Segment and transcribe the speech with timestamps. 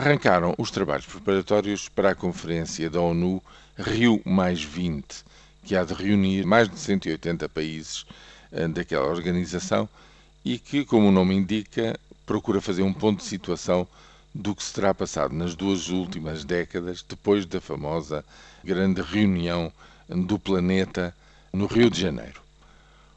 [0.00, 3.42] Arrancaram os trabalhos preparatórios para a conferência da ONU
[3.76, 5.04] Rio Mais 20,
[5.62, 8.06] que há de reunir mais de 180 países
[8.50, 9.86] eh, daquela organização
[10.42, 13.86] e que, como o nome indica, procura fazer um ponto de situação
[14.34, 18.24] do que se terá passado nas duas últimas décadas, depois da famosa
[18.64, 19.70] grande reunião
[20.08, 21.14] do planeta
[21.52, 22.40] no Rio de Janeiro.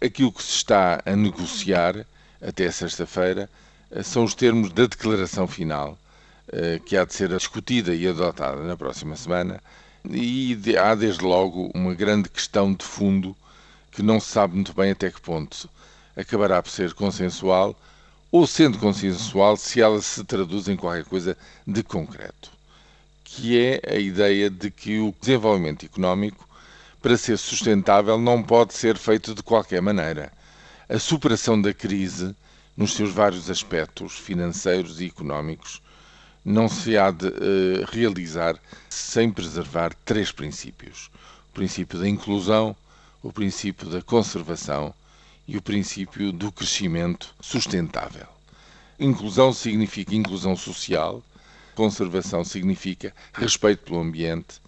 [0.00, 2.06] Aquilo que se está a negociar
[2.40, 3.50] até sexta-feira
[3.90, 5.98] eh, são os termos da declaração final,
[6.84, 9.62] que há de ser discutida e adotada na próxima semana,
[10.08, 13.36] e há desde logo uma grande questão de fundo
[13.90, 15.68] que não se sabe muito bem até que ponto
[16.16, 17.76] acabará por ser consensual
[18.30, 21.36] ou sendo consensual se ela se traduz em qualquer coisa
[21.66, 22.50] de concreto,
[23.24, 26.46] que é a ideia de que o desenvolvimento económico,
[27.00, 30.32] para ser sustentável, não pode ser feito de qualquer maneira.
[30.88, 32.34] A superação da crise,
[32.76, 35.80] nos seus vários aspectos financeiros e económicos,
[36.44, 41.10] não se há de uh, realizar sem preservar três princípios:
[41.50, 42.74] o princípio da inclusão,
[43.22, 44.94] o princípio da conservação
[45.46, 48.26] e o princípio do crescimento sustentável.
[48.98, 51.22] Inclusão significa inclusão social,
[51.74, 54.60] conservação significa respeito pelo ambiente,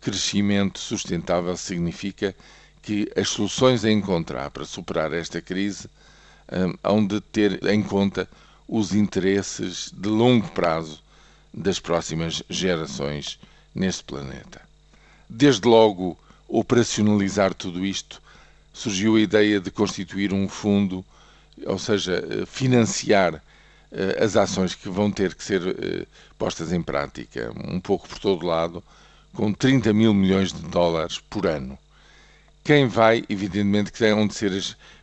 [0.00, 2.34] crescimento sustentável significa
[2.82, 5.88] que as soluções a encontrar para superar esta crise
[6.50, 8.28] um, hão de ter em conta
[8.68, 11.00] os interesses de longo prazo
[11.52, 13.40] das próximas gerações
[13.74, 14.60] neste planeta.
[15.28, 18.20] Desde logo, operacionalizar tudo isto
[18.72, 21.04] surgiu a ideia de constituir um fundo,
[21.64, 23.42] ou seja, eh, financiar
[23.90, 26.06] eh, as ações que vão ter que ser eh,
[26.38, 28.84] postas em prática, um pouco por todo lado,
[29.32, 31.78] com 30 mil milhões de dólares por ano.
[32.62, 34.52] Quem vai, evidentemente, que vão de ser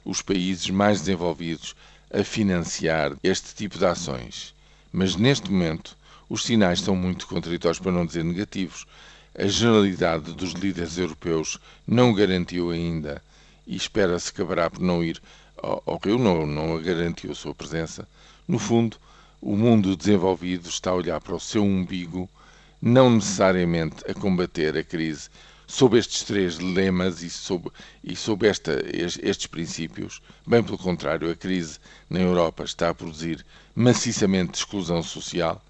[0.05, 1.75] os países mais desenvolvidos
[2.11, 4.53] a financiar este tipo de ações.
[4.92, 5.98] Mas neste momento,
[6.30, 8.86] os sinais são muito contraditórios, para não dizer negativos.
[9.38, 13.22] A generalidade dos líderes europeus não garantiu ainda
[13.67, 15.22] e espera-se que acabará por não ir
[15.62, 18.08] ao, ao Rio, não, não garantiu a sua presença.
[18.47, 18.97] No fundo,
[19.41, 22.29] o mundo desenvolvido está a olhar para o seu umbigo,
[22.81, 25.29] não necessariamente a combater a crise
[25.68, 27.72] sob estes três lemas e sob,
[28.03, 28.16] e
[28.48, 30.22] esta, estes princípios.
[30.46, 33.46] Bem pelo contrário, a crise na Europa está a produzir
[33.76, 35.62] maciçamente exclusão social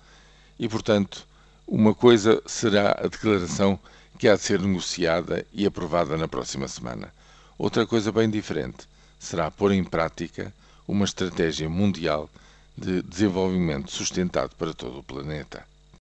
[0.60, 1.26] e, portanto,
[1.68, 3.80] uma coisa será a declaração
[4.18, 7.12] que há de ser negociada e aprovada na próxima semana.
[7.58, 8.88] Outra coisa bem diferente
[9.20, 10.54] será pôr em prática
[10.88, 12.30] uma estratégia mundial
[12.78, 15.66] de desenvolvimento sustentado para todo o planeta.